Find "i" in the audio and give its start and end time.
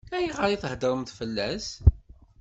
0.51-0.57